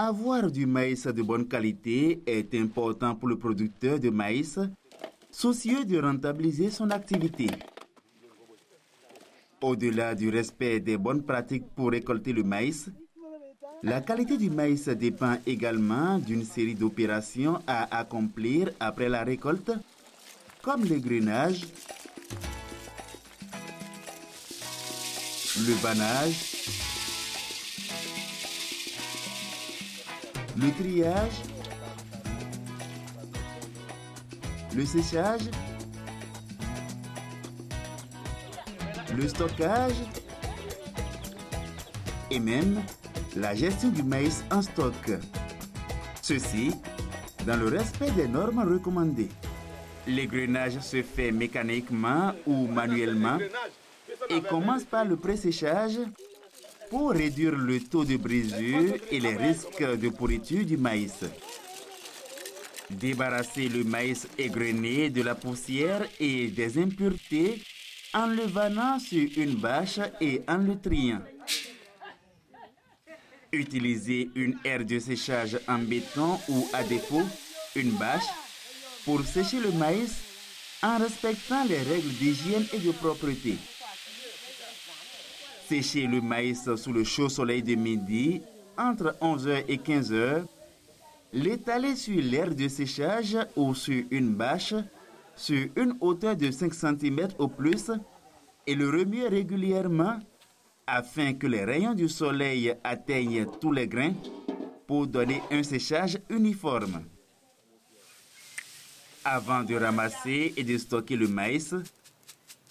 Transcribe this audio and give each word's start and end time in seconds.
Avoir 0.00 0.48
du 0.48 0.64
maïs 0.64 1.08
de 1.08 1.22
bonne 1.22 1.48
qualité 1.48 2.22
est 2.24 2.54
important 2.54 3.16
pour 3.16 3.28
le 3.28 3.36
producteur 3.36 3.98
de 3.98 4.10
maïs, 4.10 4.60
soucieux 5.28 5.84
de 5.84 5.98
rentabiliser 5.98 6.70
son 6.70 6.90
activité. 6.90 7.48
Au-delà 9.60 10.14
du 10.14 10.28
respect 10.28 10.78
des 10.78 10.96
bonnes 10.96 11.24
pratiques 11.24 11.66
pour 11.74 11.90
récolter 11.90 12.32
le 12.32 12.44
maïs, 12.44 12.90
la 13.82 14.00
qualité 14.00 14.36
du 14.36 14.50
maïs 14.50 14.86
dépend 14.86 15.34
également 15.44 16.18
d'une 16.18 16.44
série 16.44 16.76
d'opérations 16.76 17.58
à 17.66 17.98
accomplir 17.98 18.70
après 18.78 19.08
la 19.08 19.24
récolte, 19.24 19.72
comme 20.62 20.84
le 20.84 21.00
grainage, 21.00 21.66
le 25.66 25.82
banage, 25.82 26.77
le 30.60 30.70
triage, 30.72 31.42
le 34.74 34.84
séchage, 34.84 35.42
le 39.16 39.28
stockage. 39.28 39.94
Et 42.30 42.40
même 42.40 42.82
la 43.36 43.54
gestion 43.54 43.88
du 43.88 44.02
maïs 44.02 44.44
en 44.50 44.60
stock. 44.60 44.94
Ceci 46.20 46.74
dans 47.46 47.56
le 47.56 47.68
respect 47.68 48.10
des 48.10 48.28
normes 48.28 48.60
recommandées. 48.70 49.30
L'égrenage 50.06 50.78
se 50.80 51.02
fait 51.02 51.32
mécaniquement 51.32 52.32
ou 52.46 52.66
manuellement. 52.66 53.38
Et 54.28 54.42
commence 54.42 54.84
par 54.84 55.06
le 55.06 55.16
pré-séchage 55.16 55.98
pour 56.90 57.10
réduire 57.10 57.56
le 57.56 57.80
taux 57.80 58.04
de 58.04 58.16
brisure 58.16 58.94
et 59.10 59.20
les 59.20 59.36
risques 59.36 59.82
de 59.82 60.08
pourriture 60.08 60.64
du 60.64 60.76
maïs. 60.76 61.24
Débarrasser 62.90 63.68
le 63.68 63.84
maïs 63.84 64.26
égrené 64.38 65.10
de 65.10 65.22
la 65.22 65.34
poussière 65.34 66.06
et 66.18 66.48
des 66.48 66.78
impuretés 66.78 67.62
en 68.14 68.26
le 68.26 68.44
vanant 68.44 68.98
sur 68.98 69.28
une 69.36 69.54
bâche 69.56 70.00
et 70.20 70.42
en 70.48 70.58
le 70.58 70.78
triant. 70.78 71.20
Utiliser 73.52 74.30
une 74.34 74.56
aire 74.64 74.84
de 74.84 74.98
séchage 74.98 75.58
en 75.68 75.78
béton 75.78 76.38
ou 76.48 76.66
à 76.72 76.82
défaut 76.82 77.26
une 77.76 77.92
bâche 77.92 78.28
pour 79.04 79.22
sécher 79.24 79.60
le 79.60 79.72
maïs 79.72 80.16
en 80.82 80.98
respectant 80.98 81.64
les 81.64 81.82
règles 81.82 82.12
d'hygiène 82.18 82.66
et 82.72 82.78
de 82.78 82.92
propreté. 82.92 83.56
Sécher 85.68 86.06
le 86.06 86.22
maïs 86.22 86.74
sous 86.76 86.94
le 86.94 87.04
chaud 87.04 87.28
soleil 87.28 87.62
de 87.62 87.74
midi 87.74 88.40
entre 88.78 89.14
11h 89.20 89.64
et 89.68 89.76
15h. 89.76 90.46
L'étaler 91.34 91.94
sur 91.94 92.22
l'air 92.22 92.54
de 92.54 92.68
séchage 92.68 93.36
ou 93.54 93.74
sur 93.74 94.02
une 94.10 94.32
bâche 94.32 94.72
sur 95.36 95.68
une 95.76 95.94
hauteur 96.00 96.36
de 96.36 96.50
5 96.50 96.72
cm 96.72 97.28
au 97.38 97.48
plus 97.48 97.90
et 98.66 98.74
le 98.74 98.88
remuer 98.88 99.28
régulièrement 99.28 100.18
afin 100.86 101.34
que 101.34 101.46
les 101.46 101.66
rayons 101.66 101.92
du 101.92 102.08
soleil 102.08 102.74
atteignent 102.82 103.44
tous 103.60 103.70
les 103.72 103.86
grains 103.86 104.14
pour 104.86 105.06
donner 105.06 105.42
un 105.50 105.62
séchage 105.62 106.18
uniforme. 106.30 107.02
Avant 109.22 109.64
de 109.64 109.74
ramasser 109.74 110.54
et 110.56 110.64
de 110.64 110.78
stocker 110.78 111.16
le 111.16 111.28
maïs, 111.28 111.74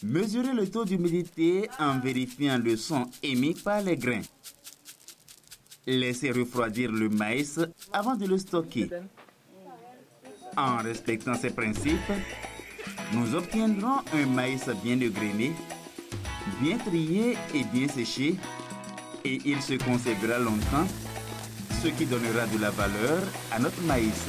Mesurez 0.03 0.53
le 0.53 0.69
taux 0.69 0.85
d'humidité 0.85 1.69
en 1.79 1.99
vérifiant 1.99 2.59
le 2.59 2.77
son 2.77 3.09
émis 3.23 3.55
par 3.55 3.81
les 3.81 3.97
grains. 3.97 4.21
Laissez 5.87 6.31
refroidir 6.31 6.91
le 6.91 7.09
maïs 7.09 7.59
avant 7.91 8.15
de 8.15 8.27
le 8.27 8.37
stocker. 8.37 8.89
En 10.55 10.77
respectant 10.77 11.33
ces 11.33 11.49
principes, 11.49 12.11
nous 13.13 13.33
obtiendrons 13.33 14.01
un 14.13 14.25
maïs 14.27 14.69
bien 14.83 14.99
égrené, 14.99 15.53
bien 16.61 16.77
trié 16.77 17.35
et 17.55 17.63
bien 17.63 17.87
séché, 17.87 18.35
et 19.25 19.39
il 19.45 19.61
se 19.61 19.73
conservera 19.83 20.37
longtemps, 20.37 20.87
ce 21.81 21.87
qui 21.87 22.05
donnera 22.05 22.45
de 22.47 22.59
la 22.59 22.69
valeur 22.69 23.23
à 23.51 23.59
notre 23.59 23.81
maïs. 23.81 24.25